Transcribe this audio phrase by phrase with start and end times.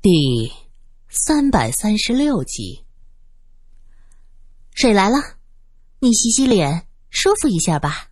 [0.00, 0.52] 第
[1.08, 2.84] 三百三十六集，
[4.72, 5.18] 水来了，
[5.98, 8.08] 你洗洗脸，舒服一下吧。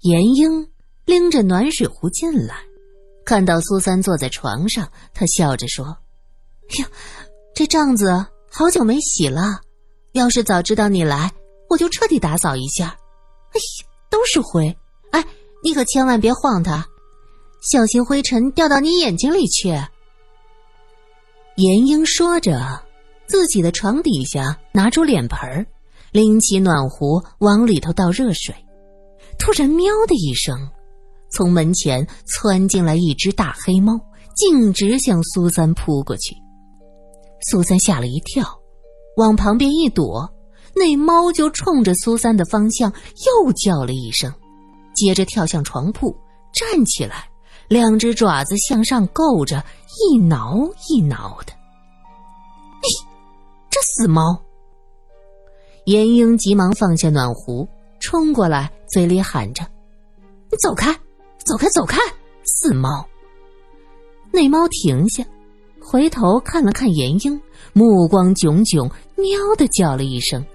[0.00, 0.70] 严英
[1.04, 2.56] 拎着暖水壶进来，
[3.26, 5.94] 看到苏三坐在床上，他笑着说
[6.80, 6.86] ：“哟，
[7.54, 9.60] 这帐子好久没洗了，
[10.12, 11.30] 要是早知道你来，
[11.68, 12.86] 我就彻底打扫一下。
[12.86, 14.74] 哎呀，都是灰，
[15.10, 15.22] 哎，
[15.62, 16.88] 你可千万别晃它，
[17.70, 19.70] 小心灰尘掉到你眼睛里去。”
[21.56, 22.82] 严英说着，
[23.26, 25.66] 自己的床底下拿出脸盆
[26.10, 28.54] 拎起暖壶往里头倒热水。
[29.38, 30.56] 突然，喵的一声，
[31.30, 33.98] 从门前窜进来一只大黑猫，
[34.36, 36.34] 径直向苏三扑过去。
[37.50, 38.46] 苏三吓了一跳，
[39.16, 40.28] 往旁边一躲，
[40.74, 42.92] 那猫就冲着苏三的方向
[43.26, 44.32] 又叫了一声，
[44.94, 46.16] 接着跳向床铺，
[46.52, 47.28] 站起来。
[47.74, 49.60] 两只爪子向上够着，
[49.98, 50.56] 一挠
[50.88, 51.52] 一挠的。
[51.52, 52.86] 哎，
[53.68, 54.40] 这死猫！
[55.86, 57.66] 严英急忙放下暖壶，
[57.98, 59.66] 冲过来，嘴里喊着
[60.52, 60.92] ：“你走开，
[61.44, 61.98] 走开，走开！”
[62.46, 63.04] 死猫。
[64.30, 65.24] 那猫停下，
[65.82, 67.42] 回头看了看严英，
[67.72, 69.26] 目光炯炯，喵
[69.58, 70.46] 的叫了一声，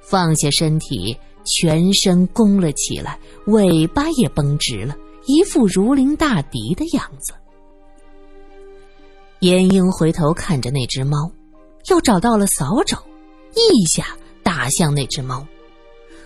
[0.00, 3.16] 放下身体，全身弓了起来，
[3.46, 4.96] 尾巴也绷直了。
[5.26, 7.32] 一副如临大敌的样子。
[9.40, 11.30] 严英回头看着那只猫，
[11.90, 12.96] 又找到了扫帚，
[13.54, 14.06] 一下
[14.42, 15.46] 打向那只猫。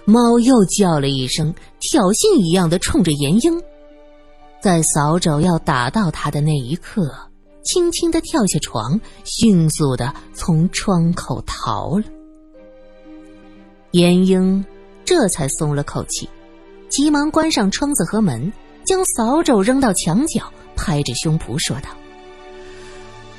[0.05, 3.63] 猫又叫了一声，挑衅一样的冲着严英。
[4.61, 7.13] 在扫帚要打到他的那一刻，
[7.63, 12.05] 轻轻的跳下床，迅速的从窗口逃了。
[13.91, 14.65] 严英
[15.05, 16.29] 这才松了口气，
[16.89, 18.53] 急忙关上窗子和门。
[18.89, 21.91] 将扫帚扔到墙角，拍着胸脯说道：“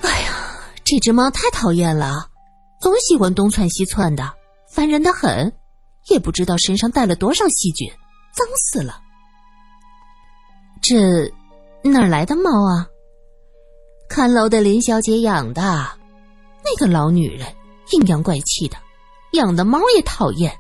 [0.02, 2.30] 哎呀，这只猫太讨厌了，
[2.80, 4.31] 总喜欢东窜西窜的，
[4.72, 5.52] 烦人的很。
[6.08, 7.91] 也不知道身上带了多少细菌，
[8.31, 9.01] 脏死了。
[10.81, 11.34] 这
[11.81, 12.85] 哪来的猫啊？
[14.07, 15.62] 看楼的林小姐养的。
[16.63, 17.47] 那个老女人
[17.91, 18.78] 阴阳怪气的，
[19.31, 20.56] 养的猫也讨厌。”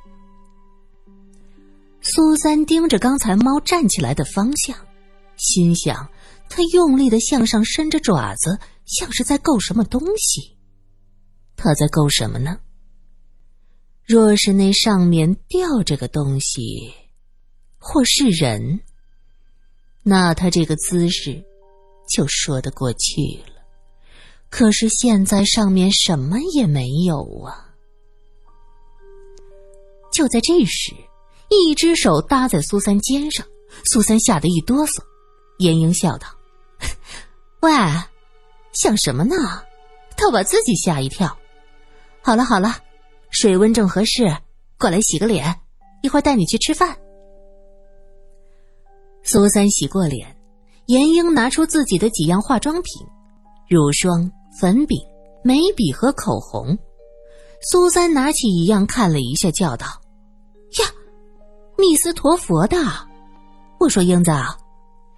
[2.01, 4.75] 苏三盯着刚才猫站起来的方向，
[5.39, 6.11] 心想：
[6.49, 10.55] 他用力的向上伸着爪子，像是在够什么东西。
[11.55, 12.59] 他在够什么呢？
[14.05, 16.93] 若是那上面吊着个东西，
[17.77, 18.81] 或是人，
[20.03, 21.43] 那他这个姿势
[22.09, 23.63] 就说得过去了。
[24.49, 27.73] 可是现在上面什么也没有啊！
[30.11, 30.93] 就在这时。
[31.51, 33.43] 一只手搭在苏三肩上，
[33.85, 35.01] 苏三吓得一哆嗦。
[35.59, 36.27] 严英笑道
[37.61, 37.71] ：“喂，
[38.73, 39.35] 想什么呢？
[40.17, 41.37] 倒把自己吓一跳。
[42.21, 42.75] 好了好了，
[43.29, 44.35] 水温正合适，
[44.77, 45.55] 过来洗个脸，
[46.01, 46.97] 一会儿带你去吃饭。”
[49.23, 50.35] 苏三洗过脸，
[50.87, 53.05] 严英拿出自己的几样化妆品：
[53.69, 54.97] 乳霜、粉饼、
[55.43, 56.77] 眉笔和口红。
[57.69, 59.85] 苏三拿起一样看了一下，叫道
[60.79, 60.85] ：“呀！”
[61.77, 62.77] 密斯陀佛的，
[63.79, 64.31] 我说英子，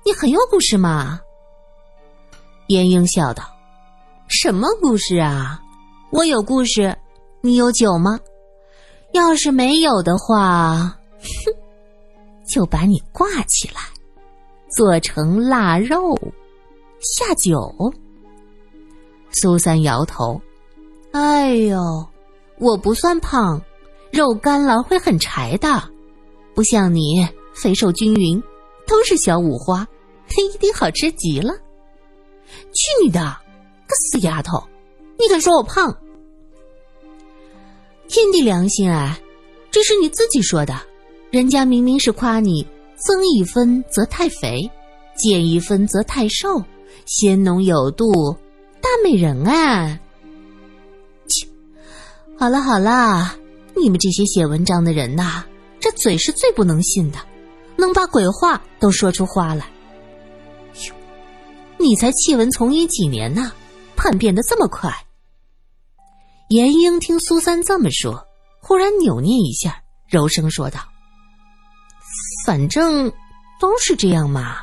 [0.03, 1.19] 你很有故事嘛。
[2.67, 3.44] 燕英笑道
[4.28, 5.62] ：“什么故事啊？
[6.12, 6.97] 我有故事，
[7.41, 8.19] 你有酒吗？
[9.13, 11.53] 要是没有的话，哼，
[12.47, 13.81] 就把你挂起来，
[14.75, 16.18] 做成腊肉
[17.01, 17.94] 下酒。”
[19.33, 20.41] 苏三摇头
[21.13, 22.06] ：“哎呦，
[22.57, 23.62] 我不算胖，
[24.12, 25.83] 肉干了会很柴的。”
[26.53, 28.41] 不像你肥瘦均匀，
[28.85, 29.88] 都是小五花，
[30.46, 31.53] 一定好吃极了。
[32.74, 33.19] 去你的，
[33.88, 34.62] 个死丫头！
[35.18, 35.96] 你敢说我胖？
[38.08, 39.18] 天地良心啊，
[39.69, 40.81] 这是你自己说的，
[41.31, 44.69] 人家明明是夸你增一分则太肥，
[45.16, 46.62] 减一分则太瘦，
[47.06, 48.36] 鲜浓有度，
[48.81, 49.98] 大美人啊！
[51.27, 51.48] 切，
[52.38, 53.36] 好了好了，
[53.75, 55.45] 你们这些写文章的人呐。
[55.80, 57.18] 这嘴是最不能信的，
[57.75, 59.68] 能把鬼话都说出花来。
[61.81, 63.51] 你才弃文从医几年呢？
[63.95, 64.92] 叛变的这么快。
[66.50, 68.25] 严英听苏三这么说，
[68.60, 70.80] 忽然扭捏一下，柔声说道
[72.45, 73.12] ：“反正
[73.60, 74.60] 都是这样嘛。”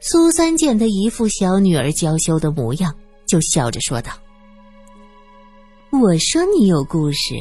[0.00, 2.94] 苏三见他一副小女儿娇羞的模样，
[3.26, 4.12] 就笑着说道
[5.90, 7.34] ：“我说你有故事，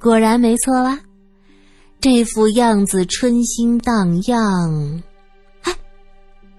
[0.00, 0.98] 果然没错啊。”
[2.00, 5.02] 这副样子春心荡漾，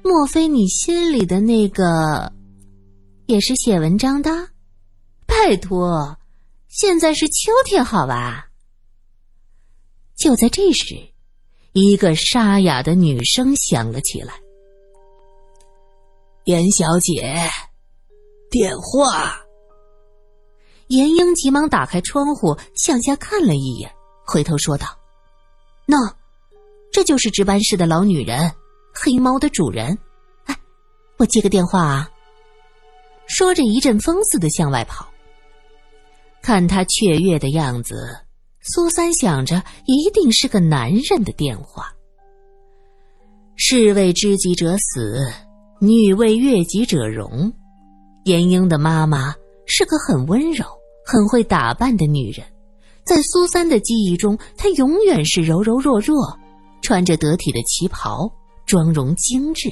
[0.04, 2.34] 莫非你心里的那个
[3.28, 4.50] 也是写文章的？
[5.26, 6.18] 拜托，
[6.68, 8.50] 现在是秋天，好吧？
[10.18, 10.96] 就在这时，
[11.72, 14.34] 一个沙哑的女声响了起来
[16.46, 17.50] ：“严小姐，
[18.50, 19.40] 电话。”
[20.88, 23.90] 严英急忙打开窗户，向下看了一眼，
[24.26, 24.88] 回头说道
[25.88, 26.14] ：“喏，
[26.92, 28.54] 这就是值班室的老女人，
[28.94, 29.98] 黑猫的主人。
[30.46, 30.58] 哎，
[31.18, 32.10] 我接个电话啊。”
[33.28, 35.08] 说着，一阵风似的向外跑。
[36.42, 37.96] 看他雀跃的样子，
[38.62, 41.94] 苏三想着一定是个男人的电话。
[43.56, 45.32] 士为知己者死，
[45.80, 47.54] 女为悦己者容。
[48.26, 49.36] 严英的妈妈
[49.66, 50.66] 是个很温柔。
[51.04, 52.46] 很会打扮的女人，
[53.04, 56.38] 在苏三的记忆中，她永远是柔柔弱弱，
[56.84, 58.32] 穿着得体的旗袍，
[58.72, 59.70] 妆容精致。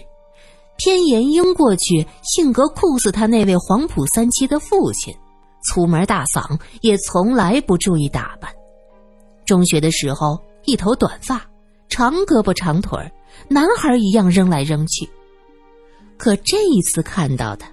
[0.75, 5.15] 偏严英过去性格酷似他那位黄埔三期的父亲，
[5.63, 8.51] 粗门大嗓，也从来不注意打扮。
[9.45, 11.49] 中学的时候，一头短发，
[11.87, 13.09] 长胳膊长腿儿，
[13.47, 15.09] 男孩一样扔来扔去。
[16.17, 17.65] 可这一次看到的，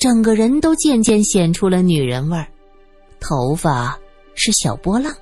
[0.00, 2.48] 整个人都渐渐显出了女人味儿。
[3.20, 3.96] 头发
[4.34, 5.14] 是小波浪，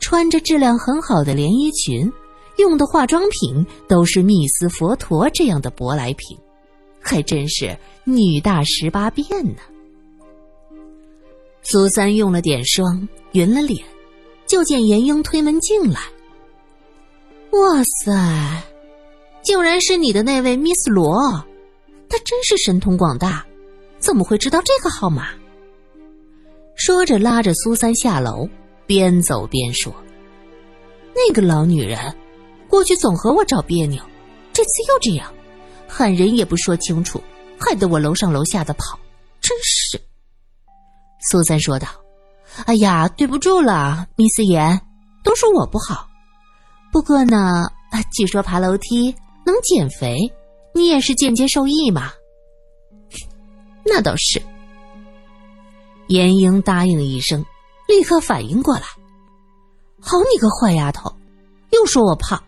[0.00, 2.12] 穿着质量很好的连衣裙，
[2.60, 6.38] 用的化妆品都是蜜丝佛陀这样的舶来品，
[7.00, 9.60] 还真是女大十八变呢。
[11.62, 13.84] 苏三用了点霜，匀了脸，
[14.46, 16.00] 就见严英推门进来。
[17.52, 18.62] 哇塞，
[19.42, 21.44] 竟然是你的那位 Miss 罗，
[22.08, 23.44] 她真是神通广大，
[23.98, 25.28] 怎么会知道这个号码？
[26.76, 28.48] 说着，拉着苏三下楼，
[28.86, 29.92] 边走边说
[31.14, 31.98] ：“那个老女人，
[32.70, 34.00] 过去总和我找别扭，
[34.52, 35.30] 这次又这样，
[35.88, 37.20] 喊人也不说清楚，
[37.58, 38.98] 害得我楼上楼下的跑，
[39.40, 40.00] 真是。”
[41.28, 41.88] 苏三说道
[42.64, 44.80] ：“哎呀，对不住了，米思妍，
[45.24, 46.08] 都是我不好。
[46.92, 47.66] 不过呢，
[48.12, 49.14] 据说爬楼梯
[49.44, 50.32] 能减肥，
[50.72, 52.12] 你也是间接受益嘛。
[53.84, 54.40] 那倒是。”
[56.06, 57.44] 严英答应一声，
[57.86, 58.82] 立刻反应过来
[60.00, 61.12] ：“好你个坏丫头，
[61.70, 62.42] 又说我胖。”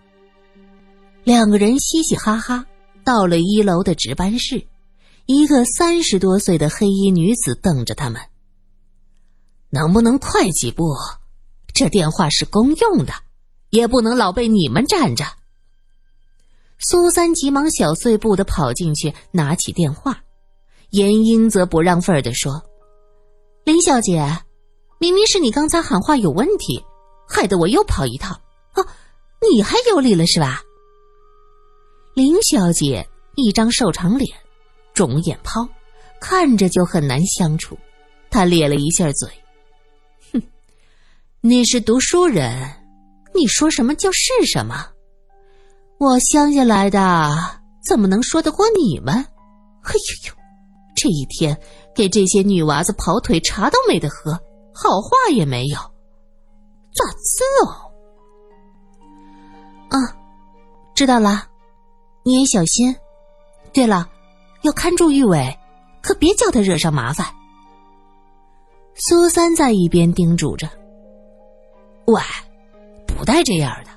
[1.25, 2.67] 两个人嘻嘻哈哈
[3.05, 4.67] 到了一楼的值班室，
[5.27, 8.21] 一个三十多岁的黑衣女子瞪着他们
[9.71, 10.97] ：“能不能快几步？
[11.73, 13.13] 这电话是公用的，
[13.71, 15.25] 也不能老被你们占着。”
[16.79, 20.21] 苏三急忙小碎步的跑进去，拿起电话。
[20.91, 22.61] 严英则不让份儿的说。
[23.65, 24.41] 林小姐，
[24.99, 26.85] 明明是你刚才喊话有问题，
[27.29, 28.35] 害得我又跑一趟。
[28.75, 28.85] 哦，
[29.51, 30.61] 你还有理了是吧？
[32.15, 34.29] 林小姐一张瘦长脸，
[34.93, 35.67] 肿眼泡，
[36.21, 37.79] 看着就很难相处。
[38.29, 39.31] 她咧了一下嘴，
[40.31, 40.43] 哼，
[41.41, 42.69] 你是读书人，
[43.35, 44.87] 你说什么就是什么。
[45.99, 47.35] 我乡下来的，
[47.83, 49.15] 怎么能说得过你们？
[49.15, 50.35] 哎呦呦！
[50.95, 51.59] 这一天
[51.95, 54.33] 给这些女娃子跑腿，茶都没得喝，
[54.75, 55.79] 好话也没有，
[56.95, 57.89] 咋子哦？
[59.89, 59.97] 啊，
[60.95, 61.49] 知道了，
[62.23, 62.95] 你也小心。
[63.73, 64.09] 对了，
[64.63, 65.59] 要看住玉伟，
[66.03, 67.27] 可别叫他惹上麻烦。
[68.95, 70.69] 苏三在一边叮嘱着
[72.07, 72.21] ：“喂，
[73.07, 73.91] 不带这样的，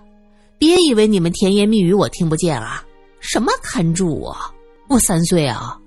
[0.58, 2.84] 别以为你们甜言蜜语我听不见啊！
[3.20, 4.36] 什么看住我？
[4.88, 5.78] 我三岁啊！”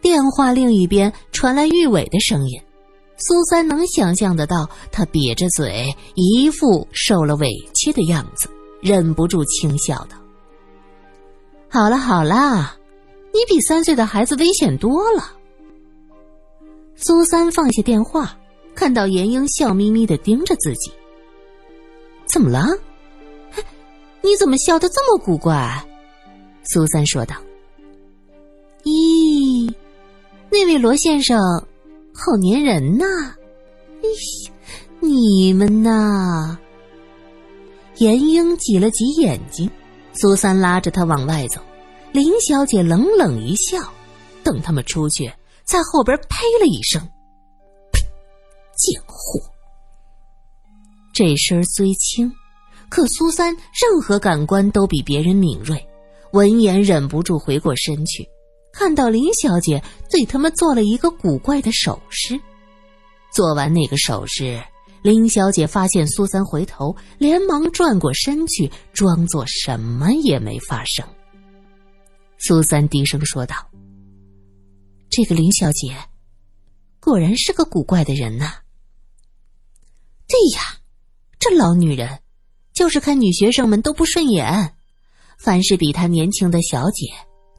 [0.00, 2.62] 电话另一边传来玉伟的声音，
[3.16, 8.48] 苏三能想象得到他瘪着嘴，一副受了委屈的样子，
[8.80, 10.16] 忍不住轻笑道
[11.70, 12.76] ：“好了好了，
[13.32, 15.36] 你比三岁的孩子危险多了。”
[16.96, 18.36] 苏三放下电话，
[18.74, 20.92] 看到严英笑眯眯的盯着自己，
[22.26, 22.66] 怎么了？
[24.20, 25.82] 你怎么笑得这么古怪？
[26.64, 27.36] 苏三说道
[28.84, 29.72] ：“咦。”
[30.52, 31.38] 那位罗先生，
[32.12, 33.04] 好粘人呐！
[34.02, 34.52] 哎呀，
[34.98, 36.58] 你们呐！
[37.98, 39.70] 严英挤了挤眼睛，
[40.12, 41.60] 苏三拉着他往外走，
[42.12, 43.78] 林小姐冷冷一笑，
[44.42, 45.32] 等他们出去，
[45.64, 47.00] 在后边呸了一声：“！
[48.76, 49.40] 贱货！”
[51.14, 52.32] 这声虽轻，
[52.88, 55.86] 可苏三任何感官都比别人敏锐，
[56.32, 58.28] 闻言忍不住回过身去。
[58.72, 62.40] 看到林小姐对他们做了一个古怪的手势，
[63.32, 64.62] 做完那个手势，
[65.02, 71.06] 林小姐发现苏三回头，连忙转过身去，装作什么也没发生。
[72.38, 73.56] 苏三低声说道
[75.08, 75.96] ：“这个林小姐
[77.00, 78.54] 果然是个古怪的人呐。
[80.28, 80.60] 对呀，
[81.38, 82.20] 这老女人
[82.74, 84.74] 就是看女学生们都不顺眼，
[85.38, 87.06] 凡是比她年轻的小姐，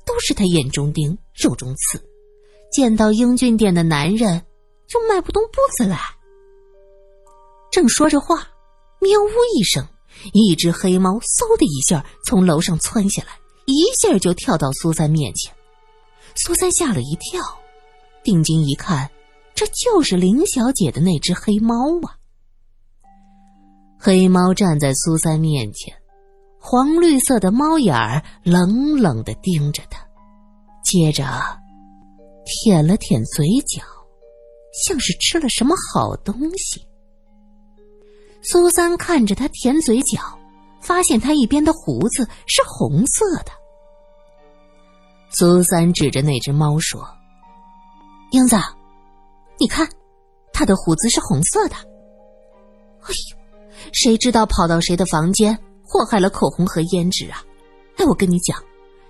[0.05, 2.03] 都是她眼中钉、肉中刺。
[2.71, 4.45] 见到英俊点的男人，
[4.87, 5.99] 就迈不动步子来。
[7.71, 8.47] 正说着话，
[8.99, 9.87] 喵呜一声，
[10.33, 13.29] 一只黑猫嗖的一下从楼上窜下来，
[13.65, 15.53] 一下就跳到苏三面前。
[16.35, 17.41] 苏三吓了一跳，
[18.23, 19.09] 定睛一看，
[19.55, 22.19] 这就是林小姐的那只黑猫啊！
[23.97, 25.95] 黑猫站在苏三面前，
[26.59, 30.05] 黄绿色的猫眼儿冷冷的盯着他，
[30.83, 31.23] 接着
[32.45, 33.81] 舔了舔嘴角，
[34.85, 36.85] 像是吃了什么好东西。
[38.41, 40.19] 苏三看着他舔嘴角，
[40.81, 43.51] 发现他一边的胡子是红色的。
[45.29, 47.07] 苏三指着那只猫说
[48.31, 48.57] ：“英子，
[49.59, 49.87] 你看，
[50.51, 51.75] 他的胡子是红色的。”
[53.03, 53.37] 哎呦，
[53.93, 57.43] 谁知道跑到谁的房间，祸害了口红和胭脂啊！
[57.97, 58.57] 哎，我跟你讲，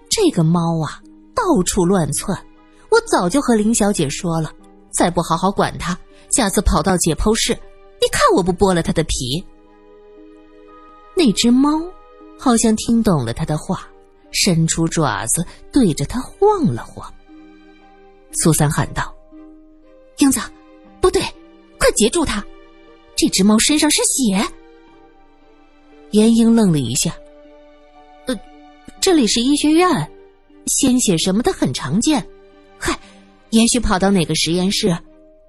[0.10, 1.02] 这个猫啊，
[1.34, 2.38] 到处乱窜。
[2.90, 4.52] 我早就和林小姐说了，
[4.92, 5.98] 再不好好管它，
[6.32, 7.58] 下次跑到解剖室，
[8.02, 9.46] 你看我不剥了他的皮！
[11.16, 11.70] 那只猫
[12.38, 13.88] 好像听懂了他的话。
[14.34, 17.14] 伸出爪子对着他晃了晃。
[18.32, 19.14] 苏三喊道
[20.20, 20.40] ：“英子，
[21.02, 21.22] 不对，
[21.78, 22.42] 快截住它！
[23.18, 24.42] 这只猫身上是血。”
[26.12, 27.14] 严英愣了一下
[28.26, 28.40] ：“呃，
[29.02, 30.10] 这里是医学院，
[30.68, 32.26] 鲜血什么的很常见。
[32.78, 32.98] 嗨，
[33.50, 34.98] 也许跑到哪个实验室，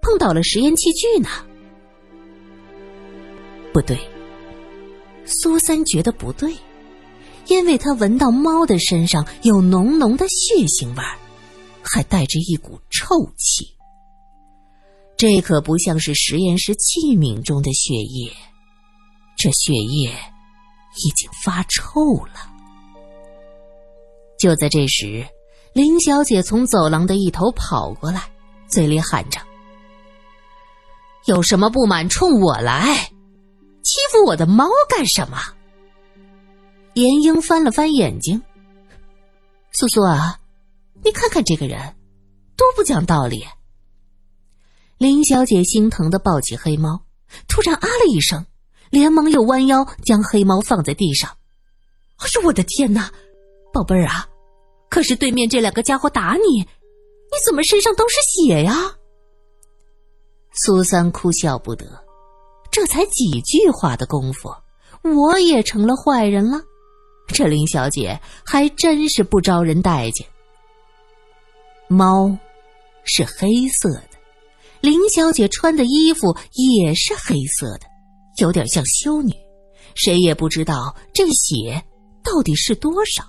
[0.00, 1.28] 碰到了实验器具呢？”
[3.72, 3.98] 不对，
[5.24, 6.54] 苏三觉得不对。
[7.48, 11.18] 因为他闻到猫的身上有浓浓的血腥味儿，
[11.82, 13.66] 还带着一股臭气。
[15.16, 18.32] 这可不像是实验室器皿中的血液，
[19.36, 20.10] 这血液
[21.04, 22.48] 已经发臭了。
[24.38, 25.26] 就在这时，
[25.72, 28.22] 林小姐从走廊的一头跑过来，
[28.68, 29.40] 嘴里喊着
[31.26, 33.10] ：“有什么不满，冲我来！
[34.12, 35.38] 欺负我的猫干什么？”
[36.92, 38.42] 严英翻了翻眼睛，
[39.72, 40.38] 苏苏啊，
[41.02, 41.96] 你看看这个人，
[42.54, 43.42] 多不讲道理。
[44.98, 47.00] 林小姐心疼的抱起黑猫，
[47.48, 48.44] 突然啊了一声，
[48.90, 51.30] 连忙又弯腰将黑猫放在地上。
[52.18, 53.10] 哎呦，我的天哪，
[53.72, 54.28] 宝贝儿啊，
[54.90, 58.94] 可是对面这两个家伙打你，你怎么身上都是血呀？
[60.52, 61.86] 苏三哭笑不得，
[62.82, 64.50] 这才几句话的功夫，
[65.04, 66.58] 我也成了坏人了。
[67.28, 70.26] 这林小姐还真是不招人待见。
[71.86, 72.36] 猫
[73.04, 74.18] 是黑色的，
[74.80, 77.86] 林小姐穿的衣服也是黑色的，
[78.38, 79.32] 有点像修女。
[79.94, 81.80] 谁也不知道这血
[82.24, 83.22] 到底是多少。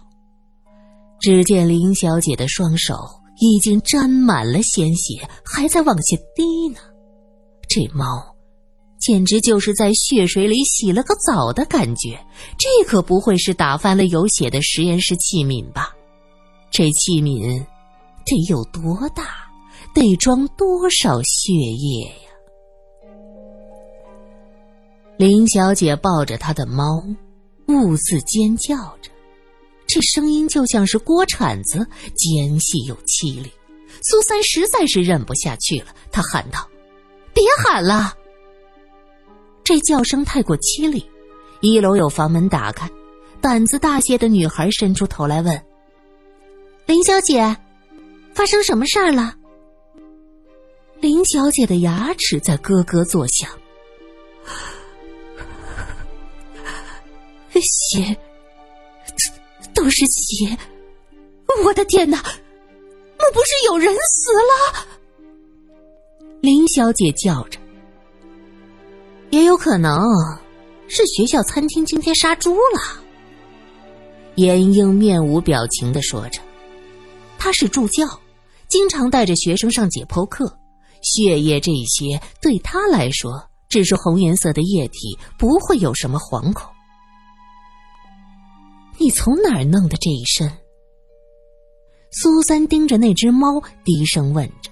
[1.22, 2.96] 只见林小姐的双手
[3.40, 6.80] 已经沾满了鲜血，还在往下滴呢。
[7.70, 8.33] 这猫。
[9.06, 12.18] 简直就是在血水里洗了个澡的感觉，
[12.58, 15.94] 这可不会是打翻了有血的实验室器皿吧？
[16.72, 17.66] 这器皿
[18.26, 19.44] 得有多大？
[19.94, 22.32] 得装多少血液呀？
[25.18, 27.04] 林小姐抱着她的猫，
[27.68, 29.12] 兀自尖叫着，
[29.86, 33.52] 这声音就像是锅铲子，尖细又凄厉。
[34.02, 36.66] 苏三实在是忍不下去了，他喊道
[37.36, 38.16] ：“别喊了！”
[39.63, 41.10] 这叫声太过凄厉，
[41.62, 42.89] 一楼有房门打开，
[43.39, 45.65] 胆子大些的女孩伸出头来问
[46.86, 47.55] ：“林小姐，
[48.34, 49.36] 发生什么事儿了？”
[51.00, 53.50] 林小姐的牙齿在咯咯作响，
[57.62, 58.17] 血，
[59.74, 60.58] 都是血！
[61.63, 64.86] 我的天哪，莫不是有人死了？
[66.41, 67.60] 林小姐叫着。
[69.34, 70.00] 也有可能
[70.88, 73.04] 是学校餐厅今天杀猪了。
[74.36, 76.40] 严英面无表情的说着
[77.40, 78.06] ：“他是助教，
[78.68, 80.56] 经常带着学生上解剖课，
[81.02, 86.72] 血液这些对他来说只是红颜色的液体，不会有什么惶恐。”
[89.00, 90.48] 你从哪儿弄的这一身？
[92.12, 94.70] 苏三盯着那只猫，低声问着。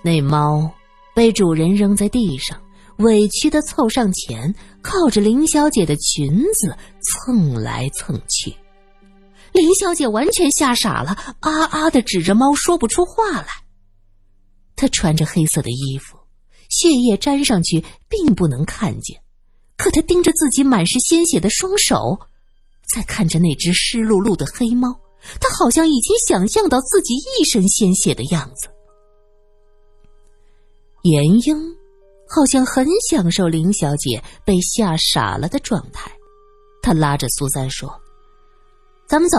[0.00, 0.72] 那猫
[1.14, 2.58] 被主人扔在地上。
[2.98, 8.54] 委屈的凑上前，靠着林小姐的裙子蹭来蹭去。
[9.52, 13.48] 林小姐完全吓傻了，啊啊的指着猫，说不出话来。
[14.76, 16.18] 她穿着黑色的衣服，
[16.68, 19.20] 血液沾上去并不能看见，
[19.76, 22.18] 可她盯着自己满是鲜血的双手，
[22.94, 24.88] 在看着那只湿漉漉的黑猫，
[25.40, 28.68] 她好像已经想象到自己一身鲜血的样子。
[31.02, 31.76] 严英
[32.28, 36.10] 好像很享受林小姐被吓傻了的状态，
[36.82, 37.90] 他拉着苏三说
[39.08, 39.38] ：“咱们走，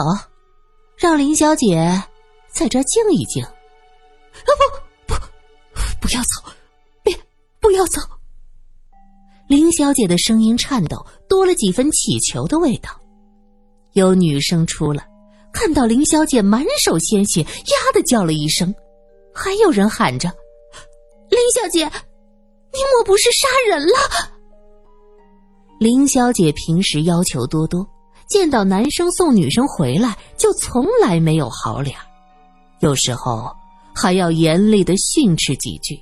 [0.97, 2.03] 让林小姐
[2.51, 4.49] 在这静一静。”啊
[5.07, 5.19] 不不，
[6.01, 6.51] 不要走，
[7.03, 7.15] 别
[7.59, 8.01] 不要走！
[9.47, 12.89] 林小姐的声音颤抖，多了几分乞求的味道。
[13.93, 15.07] 有女生出来，
[15.51, 18.73] 看到林小姐满手鲜血，呀的叫了一声，
[19.33, 20.29] 还有人喊着。
[21.29, 21.91] 林小姐，你
[22.71, 23.93] 你莫不是杀人了？
[25.79, 27.87] 林小姐平时要求多多，
[28.27, 31.95] 见到男生送女生回来就从来没有好脸，
[32.81, 33.49] 有时候
[33.95, 35.99] 还要严厉的训斥几句，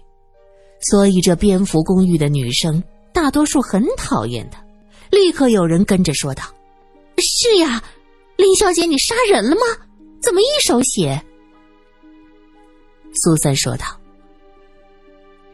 [0.82, 2.84] 所以这蝙蝠公寓的女生
[3.14, 4.64] 大多数很讨厌她。
[5.10, 6.44] 立刻有人跟着说道
[7.18, 7.82] ：“是呀，
[8.36, 9.62] 林小姐，你杀人了吗？
[10.22, 11.24] 怎么一手血？”
[13.24, 13.86] 苏三说道。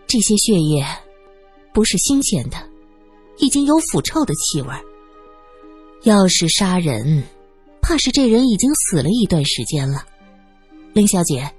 [0.07, 0.85] 这些血液
[1.73, 2.57] 不是新鲜的，
[3.37, 4.69] 已经有腐臭的气味。
[6.03, 7.23] 要是杀人，
[7.81, 10.05] 怕是这人已经死了一段时间了。
[10.93, 11.51] 林小姐，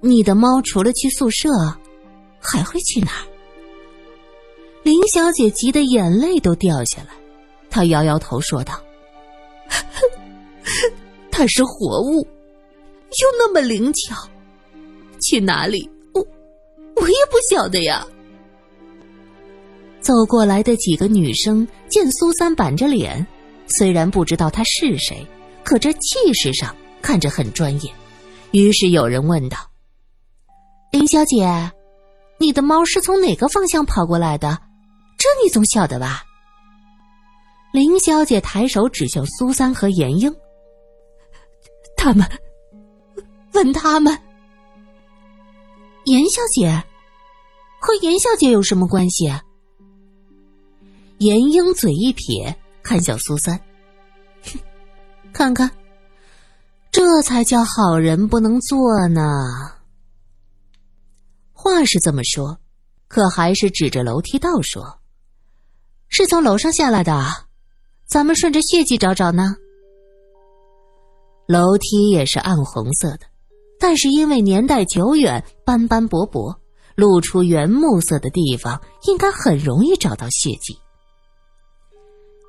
[0.00, 1.48] 你的猫除了去宿舍，
[2.38, 3.26] 还会去哪儿？
[4.82, 7.08] 林小姐急得眼泪都掉下来，
[7.68, 8.80] 她摇摇头说道
[11.30, 14.14] ：“它是活物，又那么灵巧，
[15.20, 18.06] 去哪里？”我也不晓得呀。
[20.00, 23.26] 走过来的几个女生见苏三板着脸，
[23.68, 25.26] 虽然不知道他是谁，
[25.62, 27.92] 可这气势上看着很专业。
[28.50, 29.58] 于是有人问道
[30.90, 31.70] ：“林小姐，
[32.38, 34.58] 你的猫是从哪个方向跑过来的？
[35.18, 36.24] 这你总晓得吧？”
[37.72, 40.34] 林小姐抬手指向苏三和严英
[41.96, 42.26] ：“他们，
[43.52, 44.18] 问他们。”
[46.04, 46.82] 严小姐。
[47.82, 49.32] 和严小姐有什么关系？
[51.20, 53.60] 严英嘴一撇，看向苏三，
[54.42, 54.58] 哼，
[55.34, 55.70] 看看，
[56.90, 59.20] 这才叫好人不能做呢。
[61.52, 62.56] 话是这么说，
[63.06, 64.98] 可还是指着楼梯道说
[66.08, 67.22] ：“是从楼上下来的，
[68.06, 69.56] 咱们顺着血迹找找呢。”
[71.46, 73.26] 楼梯也是暗红色的，
[73.78, 76.58] 但是因为年代久远，斑斑驳驳。
[76.96, 80.78] 露出原木色的地方，应该很容易找到血迹。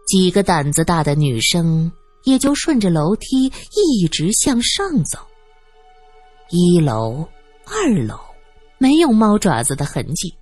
[0.08, 1.92] 几个胆子大的女生
[2.24, 5.20] 也就顺着楼梯一直向上走。
[6.50, 7.28] 一楼、
[7.66, 8.20] 二楼
[8.78, 10.34] 没有猫爪子的痕迹，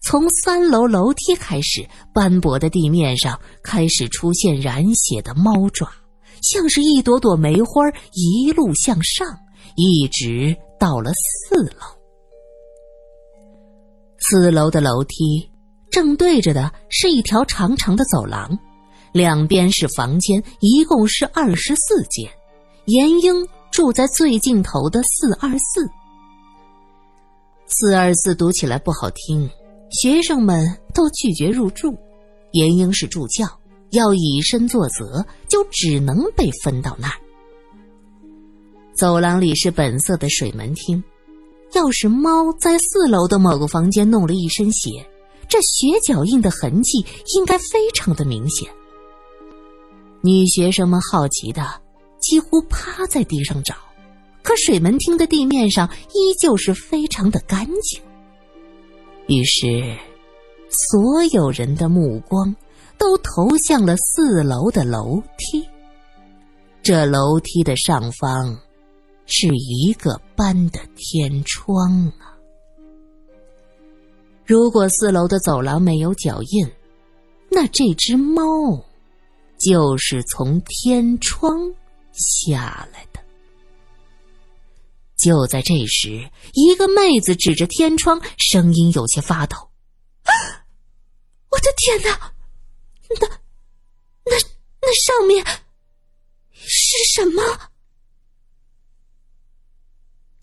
[0.00, 5.86] 从三楼楼梯开始，斑驳的地面上开始出现染血的猫爪，
[6.42, 7.82] 像是一朵朵梅花，
[8.14, 9.26] 一路向上，
[9.76, 11.82] 一直到了四楼。
[14.18, 15.50] 四楼的楼梯
[15.90, 18.58] 正对着的是一条长长的走廊，
[19.12, 22.30] 两边是房间，一共是二十四间。
[22.86, 25.88] 严英住在最尽头的四二四。
[27.66, 29.48] 四二四读起来不好听，
[29.90, 31.96] 学生们都拒绝入住。
[32.52, 33.46] 严英是助教，
[33.90, 37.14] 要以身作则，就只能被分到那儿。
[38.94, 41.02] 走廊里是本色的水门厅。
[41.72, 45.08] 要是猫在四楼的某个房间弄了一身血，
[45.48, 48.68] 这血脚印的痕迹应该非常的明显。
[50.22, 51.62] 女学生们好奇的
[52.20, 53.74] 几乎趴在地上找，
[54.42, 58.00] 可水门厅的地面上依旧是非常的干净。
[59.28, 59.96] 于是，
[60.92, 62.54] 所有人的目光
[62.98, 65.66] 都投向了四楼的楼梯。
[66.82, 68.58] 这楼梯的上方。
[69.32, 72.34] 是一个斑的天窗啊！
[74.44, 76.68] 如果四楼的走廊没有脚印，
[77.48, 78.44] 那这只猫
[79.60, 81.72] 就是从天窗
[82.12, 83.20] 下来的。
[85.16, 89.56] 就在这时，一个妹子指着天窗，声音有些发抖
[91.50, 92.32] ：“我的天哪！
[93.20, 93.28] 那、
[94.24, 94.36] 那、
[94.80, 95.44] 那上面
[96.54, 97.42] 是什么？”